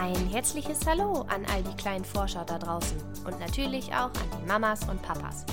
Ein 0.00 0.28
herzliches 0.28 0.86
Hallo 0.86 1.22
an 1.22 1.44
all 1.46 1.60
die 1.64 1.76
kleinen 1.76 2.04
Forscher 2.04 2.44
da 2.44 2.56
draußen 2.56 2.96
und 3.26 3.40
natürlich 3.40 3.92
auch 3.92 4.12
an 4.12 4.30
die 4.40 4.46
Mamas 4.46 4.88
und 4.88 5.02
Papas. 5.02 5.44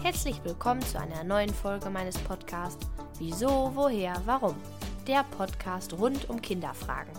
Herzlich 0.00 0.40
willkommen 0.44 0.80
zu 0.82 1.00
einer 1.00 1.24
neuen 1.24 1.52
Folge 1.52 1.90
meines 1.90 2.16
Podcasts 2.16 2.86
Wieso, 3.18 3.72
woher, 3.74 4.22
warum? 4.24 4.54
Der 5.08 5.24
Podcast 5.24 5.94
rund 5.94 6.30
um 6.30 6.40
Kinderfragen. 6.40 7.12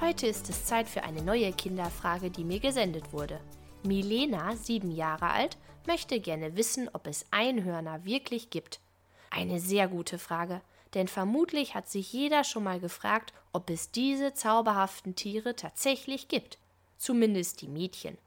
Heute 0.00 0.26
ist 0.26 0.48
es 0.48 0.64
Zeit 0.64 0.88
für 0.88 1.02
eine 1.02 1.20
neue 1.20 1.52
Kinderfrage, 1.52 2.30
die 2.30 2.44
mir 2.44 2.60
gesendet 2.60 3.12
wurde. 3.12 3.38
Milena, 3.82 4.56
sieben 4.56 4.90
Jahre 4.90 5.28
alt, 5.28 5.58
möchte 5.86 6.18
gerne 6.18 6.56
wissen, 6.56 6.88
ob 6.94 7.06
es 7.06 7.26
Einhörner 7.30 8.06
wirklich 8.06 8.48
gibt. 8.48 8.80
Eine 9.28 9.60
sehr 9.60 9.86
gute 9.88 10.18
Frage, 10.18 10.62
denn 10.94 11.08
vermutlich 11.08 11.74
hat 11.74 11.88
sich 11.88 12.12
jeder 12.12 12.44
schon 12.44 12.64
mal 12.64 12.80
gefragt, 12.80 13.32
ob 13.52 13.70
es 13.70 13.90
diese 13.90 14.34
zauberhaften 14.34 15.14
Tiere 15.14 15.56
tatsächlich 15.56 16.28
gibt. 16.28 16.58
Zumindest 16.96 17.60
die 17.60 17.68
Mädchen. 17.68 18.18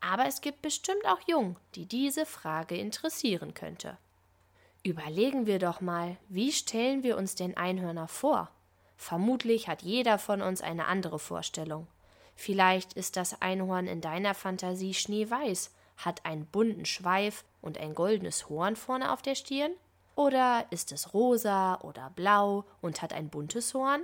Aber 0.00 0.26
es 0.26 0.40
gibt 0.40 0.62
bestimmt 0.62 1.06
auch 1.06 1.20
Jungen, 1.26 1.56
die 1.74 1.86
diese 1.86 2.26
Frage 2.26 2.76
interessieren 2.76 3.54
könnte. 3.54 3.96
Überlegen 4.82 5.46
wir 5.46 5.58
doch 5.58 5.80
mal, 5.80 6.18
wie 6.28 6.52
stellen 6.52 7.02
wir 7.02 7.16
uns 7.16 7.34
den 7.34 7.56
Einhörner 7.56 8.06
vor? 8.06 8.50
Vermutlich 8.96 9.66
hat 9.66 9.82
jeder 9.82 10.18
von 10.18 10.42
uns 10.42 10.60
eine 10.60 10.86
andere 10.86 11.18
Vorstellung. 11.18 11.86
Vielleicht 12.36 12.92
ist 12.92 13.16
das 13.16 13.40
Einhorn 13.40 13.86
in 13.86 14.00
deiner 14.00 14.34
Fantasie 14.34 14.94
schneeweiß, 14.94 15.72
hat 15.96 16.24
einen 16.26 16.46
bunten 16.46 16.84
Schweif 16.84 17.44
und 17.62 17.78
ein 17.78 17.94
goldenes 17.94 18.48
Horn 18.48 18.76
vorne 18.76 19.12
auf 19.12 19.22
der 19.22 19.34
Stirn? 19.34 19.72
Oder 20.16 20.66
ist 20.70 20.92
es 20.92 21.12
rosa 21.12 21.80
oder 21.80 22.10
blau 22.10 22.64
und 22.80 23.02
hat 23.02 23.12
ein 23.12 23.28
buntes 23.28 23.74
Horn? 23.74 24.02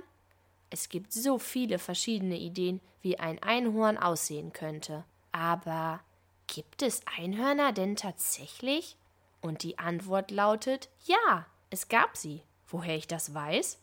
Es 0.69 0.89
gibt 0.89 1.13
so 1.13 1.37
viele 1.37 1.79
verschiedene 1.79 2.37
Ideen, 2.37 2.81
wie 3.01 3.19
ein 3.19 3.41
Einhorn 3.41 3.97
aussehen 3.97 4.53
könnte. 4.53 5.03
Aber 5.31 6.01
gibt 6.47 6.81
es 6.81 7.01
Einhörner 7.17 7.71
denn 7.71 7.95
tatsächlich? 7.95 8.97
Und 9.41 9.63
die 9.63 9.79
Antwort 9.79 10.31
lautet 10.31 10.89
ja, 11.05 11.45
es 11.69 11.87
gab 11.87 12.15
sie. 12.17 12.43
Woher 12.67 12.95
ich 12.95 13.07
das 13.07 13.33
weiß? 13.33 13.79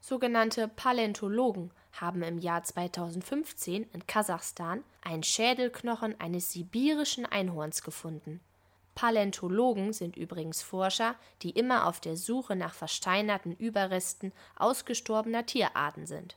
Sogenannte 0.00 0.68
Paläontologen 0.68 1.70
haben 1.92 2.22
im 2.22 2.38
Jahr 2.38 2.62
2015 2.62 3.86
in 3.92 4.06
Kasachstan 4.06 4.84
einen 5.02 5.22
Schädelknochen 5.22 6.20
eines 6.20 6.52
sibirischen 6.52 7.24
Einhorns 7.24 7.82
gefunden. 7.82 8.40
Paläontologen 8.96 9.92
sind 9.92 10.16
übrigens 10.16 10.62
Forscher, 10.62 11.14
die 11.42 11.50
immer 11.50 11.86
auf 11.86 12.00
der 12.00 12.16
Suche 12.16 12.56
nach 12.56 12.72
versteinerten 12.74 13.54
Überresten 13.54 14.32
ausgestorbener 14.56 15.44
Tierarten 15.44 16.06
sind. 16.06 16.34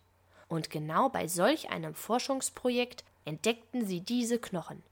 Und 0.50 0.70
genau 0.70 1.08
bei 1.08 1.28
solch 1.30 1.72
einem 1.72 1.96
Forschungsprojekt 1.96 3.06
entdeckten 3.24 3.86
sie 3.86 4.02
diese 4.02 4.40
Knochen. 4.40 4.84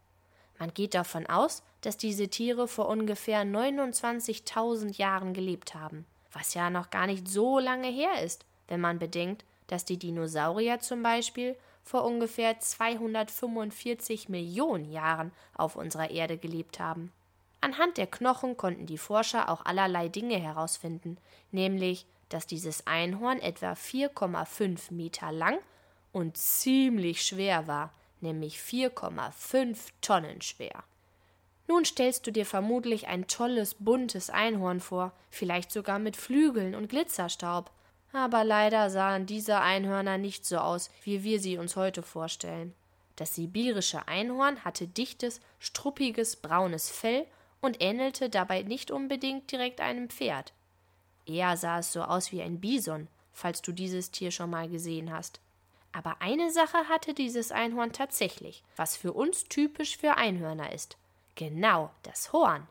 Man 0.57 0.73
geht 0.73 0.95
davon 0.95 1.27
aus, 1.27 1.61
dass 1.81 1.97
diese 1.97 2.29
Tiere 2.29 2.69
vor 2.69 2.87
ungefähr 2.87 3.43
29.000 3.43 4.97
Jahren 4.97 5.33
gelebt 5.33 5.75
haben, 5.75 6.05
was 6.31 6.53
ja 6.53 6.69
noch 6.69 6.89
gar 6.89 7.05
nicht 7.05 7.27
so 7.27 7.59
lange 7.59 7.89
her 7.89 8.23
ist, 8.23 8.45
wenn 8.69 8.79
man 8.79 8.97
bedenkt, 8.97 9.43
dass 9.67 9.83
die 9.83 9.99
Dinosaurier 9.99 10.79
zum 10.79 11.03
Beispiel 11.03 11.57
vor 11.83 12.05
ungefähr 12.05 12.61
245 12.61 14.29
Millionen 14.29 14.89
Jahren 14.89 15.33
auf 15.53 15.75
unserer 15.75 16.09
Erde 16.09 16.37
gelebt 16.37 16.79
haben. 16.79 17.11
Anhand 17.61 17.97
der 17.97 18.07
Knochen 18.07 18.55
konnten 18.55 18.85
die 18.85 18.97
Forscher 18.97 19.49
auch 19.49 19.65
allerlei 19.65 20.09
Dinge 20.09 20.37
herausfinden, 20.37 21.17
nämlich, 21.51 22.05
dass 22.29 22.45
dieses 22.45 22.85
Einhorn 22.85 23.39
etwa 23.39 23.71
4,5 23.73 24.93
Meter 24.93 25.31
lang 25.31 25.57
und 26.11 26.37
ziemlich 26.37 27.25
schwer 27.25 27.67
war, 27.67 27.93
nämlich 28.21 28.57
4,5 28.57 29.77
Tonnen 30.01 30.41
schwer. 30.41 30.83
Nun 31.67 31.83
stellst 31.83 32.25
du 32.25 32.31
dir 32.31 32.45
vermutlich 32.45 33.07
ein 33.07 33.27
tolles, 33.27 33.75
buntes 33.75 34.29
Einhorn 34.29 34.79
vor, 34.79 35.11
vielleicht 35.29 35.71
sogar 35.71 35.99
mit 35.99 36.15
Flügeln 36.15 36.75
und 36.75 36.87
Glitzerstaub. 36.87 37.71
Aber 38.13 38.45
leider 38.45 38.89
sahen 38.89 39.25
diese 39.25 39.59
Einhörner 39.59 40.17
nicht 40.17 40.45
so 40.45 40.57
aus, 40.57 40.89
wie 41.03 41.23
wir 41.23 41.41
sie 41.41 41.57
uns 41.57 41.75
heute 41.75 42.03
vorstellen. 42.03 42.73
Das 43.17 43.35
sibirische 43.35 44.07
Einhorn 44.07 44.63
hatte 44.63 44.87
dichtes, 44.87 45.41
struppiges, 45.59 46.37
braunes 46.37 46.89
Fell 46.89 47.25
und 47.61 47.81
ähnelte 47.81 48.29
dabei 48.29 48.63
nicht 48.63 48.91
unbedingt 48.91 49.51
direkt 49.51 49.81
einem 49.81 50.09
Pferd. 50.09 50.53
Eher 51.25 51.57
sah 51.57 51.79
es 51.79 51.91
so 51.91 52.01
aus 52.01 52.31
wie 52.31 52.41
ein 52.41 52.59
Bison, 52.59 53.07
falls 53.33 53.61
du 53.61 53.71
dieses 53.71 54.11
Tier 54.11 54.31
schon 54.31 54.49
mal 54.49 54.69
gesehen 54.69 55.11
hast. 55.11 55.39
Aber 55.91 56.17
eine 56.21 56.51
Sache 56.51 56.89
hatte 56.89 57.13
dieses 57.13 57.51
Einhorn 57.51 57.91
tatsächlich, 57.91 58.63
was 58.75 58.95
für 58.95 59.13
uns 59.13 59.45
typisch 59.45 59.97
für 59.97 60.15
Einhörner 60.15 60.71
ist. 60.71 60.97
Genau, 61.35 61.91
das 62.03 62.33
Horn. 62.33 62.67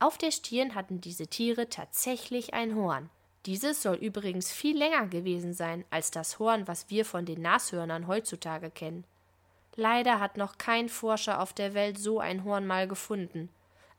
Auf 0.00 0.16
der 0.16 0.30
Stirn 0.30 0.74
hatten 0.74 1.00
diese 1.00 1.26
Tiere 1.26 1.68
tatsächlich 1.68 2.54
ein 2.54 2.76
Horn. 2.76 3.10
Dieses 3.46 3.82
soll 3.82 3.96
übrigens 3.96 4.52
viel 4.52 4.76
länger 4.76 5.06
gewesen 5.06 5.54
sein 5.54 5.84
als 5.90 6.10
das 6.10 6.38
Horn, 6.38 6.68
was 6.68 6.90
wir 6.90 7.04
von 7.04 7.24
den 7.24 7.42
Nashörnern 7.42 8.06
heutzutage 8.06 8.70
kennen. 8.70 9.04
Leider 9.74 10.20
hat 10.20 10.36
noch 10.36 10.58
kein 10.58 10.88
Forscher 10.88 11.40
auf 11.40 11.52
der 11.52 11.74
Welt 11.74 11.98
so 11.98 12.20
ein 12.20 12.44
Horn 12.44 12.66
mal 12.66 12.88
gefunden. 12.88 13.48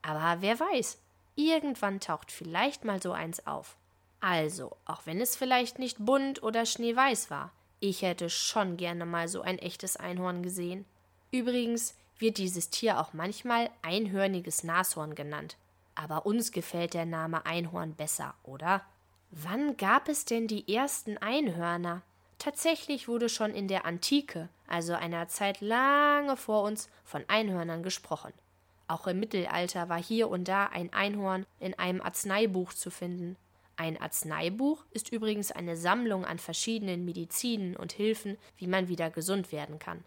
Aber 0.02 0.42
wer 0.42 0.60
weiß, 0.60 1.00
irgendwann 1.36 2.00
taucht 2.00 2.32
vielleicht 2.32 2.86
mal 2.86 3.02
so 3.02 3.12
eins 3.12 3.46
auf. 3.46 3.78
Also, 4.22 4.76
auch 4.86 5.06
wenn 5.06 5.22
es 5.22 5.36
vielleicht 5.36 5.80
nicht 5.80 5.98
bunt 6.00 6.44
oder 6.44 6.66
schneeweiß 6.66 7.30
war, 7.30 7.52
ich 7.80 8.02
hätte 8.02 8.30
schon 8.30 8.76
gerne 8.76 9.06
mal 9.06 9.28
so 9.28 9.42
ein 9.42 9.58
echtes 9.60 9.96
Einhorn 9.96 10.44
gesehen. 10.44 10.86
Übrigens 11.32 11.96
wird 12.18 12.38
dieses 12.38 12.70
Tier 12.70 13.00
auch 13.00 13.14
manchmal 13.14 13.70
einhörniges 13.82 14.64
Nashorn 14.64 15.16
genannt. 15.16 15.56
Aber 15.96 16.26
uns 16.26 16.52
gefällt 16.52 16.94
der 16.94 17.06
Name 17.06 17.46
Einhorn 17.46 17.94
besser, 17.96 18.34
oder? 18.44 18.84
Wann 19.32 19.78
gab 19.78 20.10
es 20.10 20.26
denn 20.26 20.48
die 20.48 20.74
ersten 20.74 21.18
Einhörner? 21.18 22.02
Tatsächlich 22.40 23.08
wurde 23.08 23.30
schon 23.30 23.52
in 23.52 23.68
der 23.68 23.86
Antike, 23.86 24.50
also 24.68 24.94
einer 24.94 25.28
Zeit 25.28 25.62
lange 25.62 26.36
vor 26.36 26.64
uns, 26.64 26.90
von 27.04 27.24
Einhörnern 27.28 27.84
gesprochen. 27.84 28.34
Auch 28.90 29.06
im 29.06 29.20
Mittelalter 29.20 29.88
war 29.88 30.02
hier 30.02 30.30
und 30.30 30.48
da 30.48 30.66
ein 30.66 30.92
Einhorn 30.92 31.46
in 31.60 31.78
einem 31.78 32.02
Arzneibuch 32.02 32.74
zu 32.74 32.90
finden. 32.90 33.38
Ein 33.76 34.02
Arzneibuch 34.02 34.84
ist 34.90 35.12
übrigens 35.12 35.52
eine 35.52 35.78
Sammlung 35.78 36.26
an 36.26 36.40
verschiedenen 36.40 37.06
Medizinen 37.06 37.76
und 37.76 37.92
Hilfen, 37.92 38.36
wie 38.58 38.66
man 38.66 38.88
wieder 38.88 39.12
gesund 39.12 39.52
werden 39.52 39.78
kann. 39.78 40.04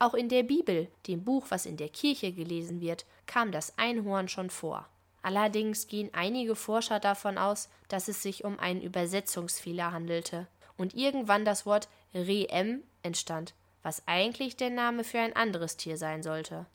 Auch 0.00 0.14
in 0.14 0.28
der 0.28 0.42
Bibel, 0.42 0.88
dem 1.06 1.22
Buch, 1.22 1.46
was 1.50 1.66
in 1.66 1.76
der 1.76 1.88
Kirche 1.88 2.32
gelesen 2.32 2.80
wird, 2.80 3.06
kam 3.26 3.52
das 3.52 3.78
Einhorn 3.78 4.26
schon 4.26 4.50
vor. 4.50 4.88
Allerdings 5.22 5.86
gehen 5.86 6.10
einige 6.12 6.56
Forscher 6.56 6.98
davon 6.98 7.38
aus, 7.38 7.68
dass 7.88 8.08
es 8.08 8.22
sich 8.22 8.44
um 8.44 8.58
einen 8.58 8.82
Übersetzungsfehler 8.82 9.92
handelte 9.92 10.48
und 10.76 10.94
irgendwann 10.94 11.44
das 11.44 11.64
Wort 11.64 11.88
Reem 12.12 12.82
entstand, 13.04 13.54
was 13.84 14.02
eigentlich 14.08 14.56
der 14.56 14.70
Name 14.70 15.04
für 15.04 15.20
ein 15.20 15.36
anderes 15.36 15.76
Tier 15.76 15.96
sein 15.96 16.24
sollte. 16.24 16.66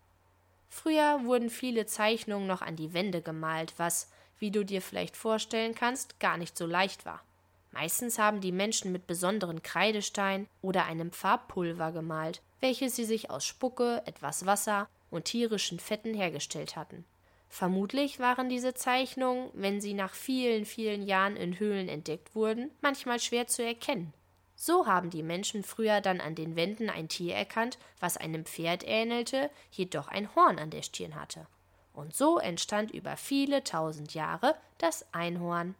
Früher 0.70 1.22
wurden 1.24 1.50
viele 1.50 1.86
Zeichnungen 1.86 2.48
noch 2.48 2.62
an 2.62 2.76
die 2.76 2.94
Wände 2.94 3.22
gemalt, 3.22 3.74
was, 3.78 4.10
wie 4.40 4.52
du 4.52 4.64
dir 4.64 4.82
vielleicht 4.82 5.16
vorstellen 5.16 5.76
kannst, 5.76 6.20
gar 6.20 6.38
nicht 6.38 6.58
so 6.58 6.66
leicht 6.66 7.06
war. 7.06 7.24
Meistens 7.72 8.20
haben 8.20 8.40
die 8.40 8.54
Menschen 8.54 8.92
mit 8.92 9.06
besonderen 9.06 9.62
Kreidesteinen 9.62 10.48
oder 10.62 10.86
einem 10.86 11.12
Farbpulver 11.12 11.92
gemalt, 11.92 12.42
welches 12.62 12.96
sie 12.96 13.04
sich 13.04 13.30
aus 13.30 13.46
Spucke, 13.46 14.02
etwas 14.06 14.46
Wasser 14.46 14.88
und 15.12 15.26
tierischen 15.26 15.80
Fetten 15.80 16.14
hergestellt 16.14 16.76
hatten. 16.76 17.04
Vermutlich 17.50 18.20
waren 18.20 18.50
diese 18.50 18.74
Zeichnungen, 18.74 19.50
wenn 19.54 19.80
sie 19.80 19.94
nach 19.94 20.14
vielen, 20.14 20.66
vielen 20.66 21.04
Jahren 21.04 21.36
in 21.38 21.60
Höhlen 21.60 21.88
entdeckt 21.88 22.36
wurden, 22.36 22.72
manchmal 22.82 23.20
schwer 23.20 23.48
zu 23.48 23.64
erkennen. 23.64 24.14
So 24.56 24.88
haben 24.88 25.10
die 25.10 25.24
Menschen 25.24 25.64
früher 25.64 26.00
dann 26.00 26.22
an 26.22 26.34
den 26.34 26.56
Wänden 26.56 26.90
ein 26.90 27.10
Tier 27.10 27.36
erkannt, 27.36 27.78
was 28.00 28.18
einem 28.18 28.46
Pferd 28.46 28.88
ähnelte, 28.88 29.52
jedoch 29.70 30.08
ein 30.08 30.34
Horn 30.34 30.60
an 30.60 30.70
der 30.70 30.82
Stirn 30.82 31.16
hatte. 31.16 31.46
Und 31.94 32.16
so 32.16 32.40
entstand 32.40 32.92
über 32.92 33.18
viele 33.18 33.64
tausend 33.64 34.14
Jahre 34.14 34.56
das 34.78 35.06
Einhorn. 35.14 35.76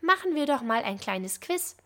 Machen 0.00 0.34
wir 0.34 0.46
doch 0.46 0.62
mal 0.62 0.82
ein 0.82 0.98
kleines 0.98 1.40
Quiz. 1.40 1.76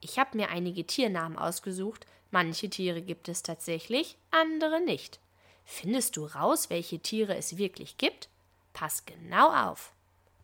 Ich 0.00 0.18
habe 0.18 0.36
mir 0.36 0.48
einige 0.48 0.86
Tiernamen 0.86 1.36
ausgesucht. 1.36 2.06
Manche 2.30 2.70
Tiere 2.70 3.02
gibt 3.02 3.28
es 3.28 3.42
tatsächlich, 3.42 4.16
andere 4.30 4.80
nicht. 4.80 5.20
Findest 5.64 6.16
du 6.16 6.26
raus, 6.26 6.70
welche 6.70 7.00
Tiere 7.00 7.36
es 7.36 7.58
wirklich 7.58 7.98
gibt? 7.98 8.28
Pass 8.72 9.04
genau 9.04 9.52
auf 9.52 9.92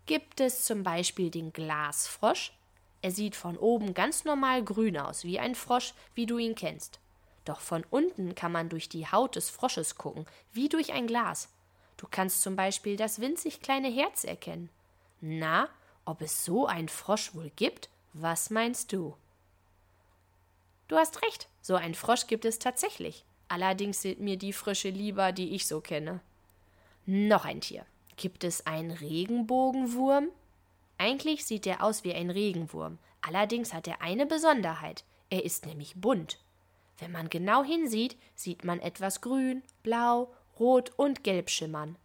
gibt 0.07 0.41
es 0.41 0.65
zum 0.65 0.83
Beispiel 0.83 1.31
den 1.31 1.53
Glasfrosch. 1.53 2.53
Er 3.01 3.11
sieht 3.11 3.37
von 3.37 3.57
oben 3.57 3.95
ganz 3.95 4.25
normal 4.25 4.65
grün 4.65 4.97
aus, 4.99 5.25
wie 5.25 5.39
ein 5.39 5.55
Frosch, 5.55 5.95
wie 6.15 6.27
du 6.27 6.39
ihn 6.39 6.55
kennst. 6.55 7.01
Doch 7.45 7.61
von 7.61 7.85
unten 7.91 8.35
kann 8.35 8.53
man 8.53 8.69
durch 8.69 8.89
die 8.89 9.07
Haut 9.07 9.37
des 9.37 9.51
Frosches 9.51 9.97
gucken, 9.97 10.27
wie 10.53 10.69
durch 10.69 10.93
ein 10.93 11.07
Glas. 11.07 11.49
Du 11.97 12.07
kannst 12.11 12.43
zum 12.43 12.57
Beispiel 12.57 12.97
das 12.97 13.21
winzig 13.21 13.61
kleine 13.61 13.89
Herz 13.89 14.25
erkennen. 14.25 14.71
Na, 15.21 15.69
ob 16.05 16.21
es 16.21 16.45
so 16.45 16.67
einen 16.67 16.89
Frosch 16.89 17.35
wohl 17.35 17.51
gibt? 17.57 17.89
Was 18.13 18.51
meinst 18.51 18.93
du? 18.93 19.17
Du 20.89 20.97
hast 20.97 21.23
recht, 21.23 21.49
so 21.61 21.75
ein 21.75 21.95
Frosch 21.95 22.27
gibt 22.27 22.45
es 22.45 22.59
tatsächlich. 22.59 23.25
Allerdings 23.49 24.03
sind 24.03 24.21
mir 24.21 24.37
die 24.37 24.53
Frösche 24.53 24.91
lieber, 24.91 25.33
die 25.33 25.55
ich 25.55 25.67
so 25.67 25.81
kenne. 25.81 26.21
Noch 27.07 27.45
ein 27.45 27.61
Tier. 27.61 27.87
Gibt 28.17 28.45
es 28.45 28.67
einen 28.67 28.91
Regenbogenwurm? 28.91 30.29
Eigentlich 30.99 31.45
sieht 31.45 31.67
er 31.67 31.83
aus 31.83 32.05
wie 32.05 32.15
ein 32.15 32.31
Regenwurm, 32.31 32.99
allerdings 33.21 33.73
hat 33.75 33.89
er 33.89 34.03
eine 34.03 34.27
Besonderheit. 34.27 35.05
Er 35.31 35.45
ist 35.45 35.67
nämlich 35.67 35.95
bunt. 35.97 36.39
Wenn 36.99 37.11
man 37.11 37.29
genau 37.29 37.65
hinsieht, 37.65 38.17
sieht 38.35 38.65
man 38.65 38.79
etwas 38.79 39.21
grün, 39.21 39.63
blau, 39.83 40.33
rot 40.61 40.93
und 40.97 41.25
gelb 41.25 41.51
schimmern. 41.51 41.97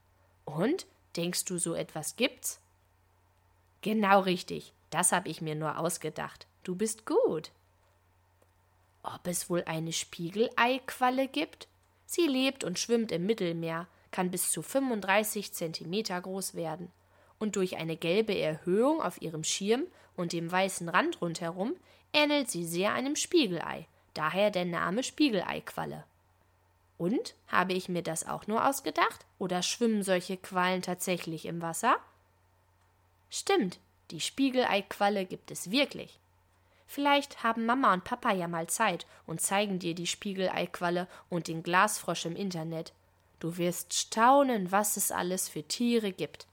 Und 0.46 0.88
denkst 1.16 1.46
du, 1.46 1.58
so 1.58 1.76
etwas 1.76 2.16
gibt's? 2.16 2.60
Genau 3.82 4.22
richtig. 4.22 4.74
Das 4.90 5.12
habe 5.12 5.30
ich 5.30 5.42
mir 5.42 5.56
nur 5.56 5.78
ausgedacht. 5.78 6.48
Du 6.64 6.76
bist 6.76 7.06
gut. 7.06 7.52
Ob 9.04 9.28
es 9.28 9.50
wohl 9.50 9.64
eine 9.66 9.94
Spiegeleiqualle 9.94 11.28
gibt? 11.28 11.68
Sie 12.06 12.26
lebt 12.26 12.64
und 12.64 12.80
schwimmt 12.80 13.12
im 13.12 13.26
Mittelmeer, 13.26 13.88
kann 14.12 14.32
bis 14.32 14.52
zu 14.52 14.62
35 14.62 15.54
Zentimeter 15.54 16.20
groß 16.20 16.56
werden. 16.56 16.92
Und 17.40 17.56
durch 17.56 17.78
eine 17.78 17.98
gelbe 17.98 18.38
Erhöhung 18.38 19.02
auf 19.02 19.22
ihrem 19.22 19.44
Schirm 19.44 19.84
und 20.16 20.34
dem 20.34 20.52
weißen 20.52 20.90
Rand 20.90 21.22
rundherum 21.22 21.76
ähnelt 22.14 22.50
sie 22.50 22.66
sehr 22.66 22.94
einem 22.94 23.16
Spiegelei, 23.16 23.88
daher 24.14 24.50
der 24.50 24.66
Name 24.66 25.04
Spiegeleiqualle. 25.04 26.04
Und 26.98 27.36
habe 27.48 27.74
ich 27.74 27.90
mir 27.90 28.02
das 28.02 28.28
auch 28.28 28.48
nur 28.48 28.68
ausgedacht? 28.68 29.26
Oder 29.38 29.62
schwimmen 29.62 30.02
solche 30.02 30.38
Quallen 30.38 30.82
tatsächlich 30.82 31.46
im 31.46 31.62
Wasser? 31.62 31.98
Stimmt, 33.30 33.80
die 34.10 34.20
Spiegeleiqualle 34.22 35.26
gibt 35.26 35.52
es 35.52 35.70
wirklich. 35.70 36.20
Vielleicht 36.88 37.44
haben 37.44 37.66
Mama 37.66 37.94
und 37.94 38.06
Papa 38.06 38.32
ja 38.32 38.48
mal 38.48 38.68
Zeit 38.68 39.06
und 39.26 39.42
zeigen 39.42 39.78
dir 39.78 39.94
die 39.94 40.08
Spiegeleiqualle 40.08 41.08
und 41.30 41.50
den 41.50 41.62
Glasfrosch 41.62 42.26
im 42.26 42.36
Internet. 42.36 42.94
Du 43.40 43.58
wirst 43.58 43.94
staunen, 43.94 44.72
was 44.72 44.98
es 44.98 45.12
alles 45.12 45.48
für 45.50 45.64
Tiere 45.64 46.12
gibt. 46.12 46.48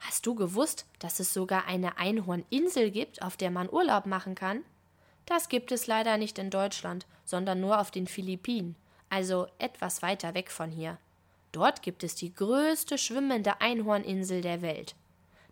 Hast 0.00 0.26
du 0.26 0.34
gewusst, 0.34 0.86
dass 1.00 1.18
es 1.18 1.34
sogar 1.34 1.66
eine 1.66 1.98
Einhorninsel 1.98 2.90
gibt, 2.90 3.22
auf 3.22 3.36
der 3.36 3.50
man 3.50 3.68
Urlaub 3.68 4.06
machen 4.06 4.34
kann? 4.34 4.62
Das 5.26 5.48
gibt 5.48 5.72
es 5.72 5.86
leider 5.86 6.16
nicht 6.16 6.38
in 6.38 6.50
Deutschland, 6.50 7.06
sondern 7.24 7.60
nur 7.60 7.80
auf 7.80 7.90
den 7.90 8.06
Philippinen, 8.06 8.76
also 9.10 9.46
etwas 9.58 10.00
weiter 10.02 10.34
weg 10.34 10.50
von 10.50 10.70
hier. 10.70 10.98
Dort 11.52 11.82
gibt 11.82 12.04
es 12.04 12.14
die 12.14 12.32
größte 12.32 12.96
schwimmende 12.96 13.60
Einhorninsel 13.60 14.40
der 14.40 14.62
Welt. 14.62 14.94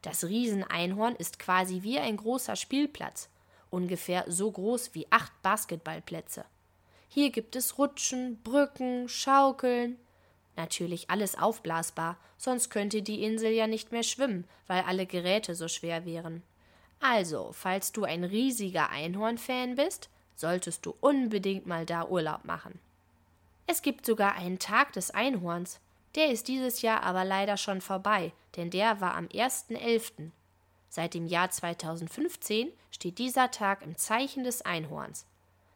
Das 0.03 0.25
Rieseneinhorn 0.25 1.17
ist 1.17 1.39
quasi 1.39 1.83
wie 1.83 1.99
ein 1.99 2.17
großer 2.17 2.55
Spielplatz, 2.55 3.29
ungefähr 3.71 4.25
so 4.29 4.51
groß 4.51 4.95
wie 4.95 5.07
acht 5.11 5.33
Basketballplätze. 5.43 6.45
Hier 7.09 7.31
gibt 7.31 7.57
es 7.57 7.79
Rutschen, 7.79 8.41
Brücken, 8.43 9.09
Schaukeln. 9.09 9.99
Natürlich 10.57 11.11
alles 11.11 11.37
aufblasbar, 11.37 12.17
sonst 12.39 12.71
könnte 12.71 13.03
die 13.03 13.23
Insel 13.23 13.53
ja 13.53 13.67
nicht 13.67 13.93
mehr 13.93 14.03
schwimmen, 14.03 14.47
weil 14.67 14.83
alle 14.83 15.07
Geräte 15.07 15.55
so 15.55 15.69
schwer 15.69 16.05
wären. 16.05 16.43
Also, 17.01 17.51
falls 17.53 17.93
du 17.93 18.05
ein 18.05 18.25
riesiger 18.25 18.89
Einhorn-Fan 18.89 19.77
bist, 19.77 20.09
solltest 20.35 20.87
du 20.87 20.95
unbedingt 21.01 21.67
mal 21.67 21.85
da 21.85 22.07
Urlaub 22.07 22.45
machen. 22.45 22.81
Es 23.67 23.83
gibt 23.83 24.07
sogar 24.07 24.35
einen 24.35 24.59
Tag 24.59 24.93
des 24.93 25.11
Einhorns. 25.11 25.81
Der 26.15 26.31
ist 26.31 26.49
dieses 26.49 26.83
Jahr 26.83 27.03
aber 27.03 27.25
leider 27.25 27.57
schon 27.57 27.81
vorbei, 27.81 28.33
denn 28.57 28.71
der 28.71 29.01
war 29.01 29.15
am 29.15 29.27
1.11. 29.27 30.31
Seit 30.89 31.13
dem 31.13 31.27
Jahr 31.27 31.51
2015 31.51 32.73
steht 32.91 33.19
dieser 33.19 33.51
Tag 33.51 33.83
im 33.83 33.97
Zeichen 33.97 34.45
des 34.45 34.63
Einhorns. 34.63 35.27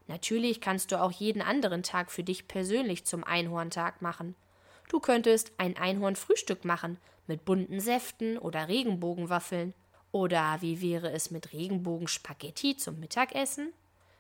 Natürlich 0.07 0.61
kannst 0.61 0.93
du 0.93 1.01
auch 1.01 1.13
jeden 1.13 1.43
anderen 1.43 1.83
Tag 1.83 2.11
für 2.11 2.25
dich 2.25 2.49
persönlich 2.49 3.05
zum 3.05 3.23
Einhorntag 3.25 4.01
machen. 4.01 4.35
Du 4.91 4.99
könntest 4.99 5.53
ein 5.57 5.77
Einhornfrühstück 5.77 6.65
machen 6.65 6.99
mit 7.29 7.45
bunten 7.45 7.79
Säften 7.79 8.37
oder 8.37 8.67
Regenbogenwaffeln. 8.67 9.73
Oder 10.11 10.59
wie 10.63 10.83
wäre 10.83 11.13
es 11.13 11.31
mit 11.31 11.53
Regenbogenspaghetti 11.53 12.77
zum 12.77 12.99
Mittagessen? 12.99 13.73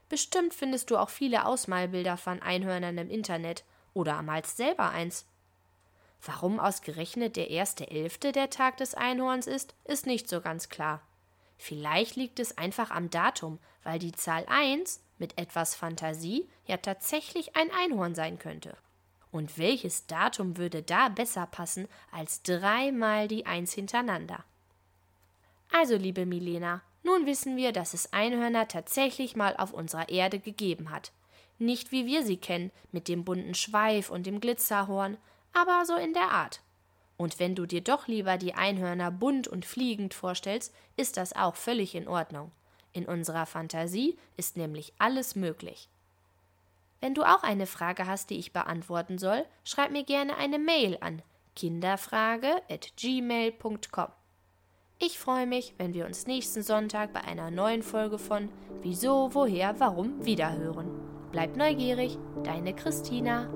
Bestimmt 0.08 0.54
findest 0.54 0.92
du 0.92 0.96
auch 0.96 1.10
viele 1.10 1.44
Ausmalbilder 1.44 2.16
von 2.16 2.40
Einhörnern 2.40 2.98
im 2.98 3.10
Internet 3.10 3.64
oder 3.94 4.22
malst 4.22 4.58
selber 4.58 4.90
eins. 4.90 5.26
Warum 6.24 6.60
ausgerechnet 6.60 7.34
der 7.34 7.50
erste 7.50 7.90
Elfte 7.90 8.30
der 8.30 8.48
Tag 8.48 8.76
des 8.76 8.94
Einhorns 8.94 9.48
ist, 9.48 9.74
ist 9.82 10.06
nicht 10.06 10.28
so 10.28 10.40
ganz 10.40 10.68
klar. 10.68 11.02
Vielleicht 11.58 12.14
liegt 12.14 12.38
es 12.38 12.56
einfach 12.56 12.92
am 12.92 13.10
Datum, 13.10 13.58
weil 13.82 13.98
die 13.98 14.12
Zahl 14.12 14.46
1 14.48 15.02
mit 15.18 15.36
etwas 15.36 15.74
Fantasie 15.74 16.48
ja 16.64 16.76
tatsächlich 16.76 17.56
ein 17.56 17.72
Einhorn 17.72 18.14
sein 18.14 18.38
könnte. 18.38 18.76
Und 19.32 19.58
welches 19.58 20.06
Datum 20.06 20.56
würde 20.56 20.82
da 20.82 21.08
besser 21.08 21.46
passen 21.46 21.88
als 22.10 22.42
dreimal 22.42 23.28
die 23.28 23.46
Eins 23.46 23.72
hintereinander? 23.72 24.44
Also, 25.72 25.96
liebe 25.96 26.26
Milena, 26.26 26.82
nun 27.02 27.26
wissen 27.26 27.56
wir, 27.56 27.72
dass 27.72 27.94
es 27.94 28.12
Einhörner 28.12 28.68
tatsächlich 28.68 29.36
mal 29.36 29.56
auf 29.56 29.72
unserer 29.72 30.08
Erde 30.08 30.38
gegeben 30.38 30.90
hat. 30.90 31.12
Nicht 31.58 31.92
wie 31.92 32.06
wir 32.06 32.24
sie 32.24 32.36
kennen, 32.36 32.72
mit 32.90 33.06
dem 33.06 33.24
bunten 33.24 33.54
Schweif 33.54 34.10
und 34.10 34.26
dem 34.26 34.40
Glitzerhorn, 34.40 35.16
aber 35.52 35.84
so 35.86 35.94
in 35.94 36.12
der 36.12 36.30
Art. 36.30 36.60
Und 37.16 37.38
wenn 37.38 37.54
du 37.54 37.66
dir 37.66 37.82
doch 37.82 38.08
lieber 38.08 38.38
die 38.38 38.54
Einhörner 38.54 39.10
bunt 39.10 39.46
und 39.46 39.66
fliegend 39.66 40.14
vorstellst, 40.14 40.74
ist 40.96 41.16
das 41.16 41.34
auch 41.34 41.54
völlig 41.54 41.94
in 41.94 42.08
Ordnung. 42.08 42.50
In 42.92 43.04
unserer 43.04 43.46
Fantasie 43.46 44.16
ist 44.36 44.56
nämlich 44.56 44.94
alles 44.98 45.36
möglich. 45.36 45.88
Wenn 47.00 47.14
du 47.14 47.22
auch 47.22 47.42
eine 47.42 47.66
Frage 47.66 48.06
hast, 48.06 48.30
die 48.30 48.38
ich 48.38 48.52
beantworten 48.52 49.18
soll, 49.18 49.44
schreib 49.64 49.90
mir 49.90 50.04
gerne 50.04 50.36
eine 50.36 50.58
Mail 50.58 50.98
an 51.00 51.22
kinderfrage@gmail.com. 51.56 54.08
Ich 54.98 55.18
freue 55.18 55.46
mich, 55.46 55.72
wenn 55.78 55.94
wir 55.94 56.04
uns 56.04 56.26
nächsten 56.26 56.62
Sonntag 56.62 57.14
bei 57.14 57.22
einer 57.22 57.50
neuen 57.50 57.82
Folge 57.82 58.18
von 58.18 58.50
Wieso, 58.82 59.30
woher, 59.32 59.80
warum 59.80 60.26
wiederhören. 60.26 60.90
Bleib 61.32 61.56
neugierig, 61.56 62.18
deine 62.44 62.74
Christina. 62.74 63.48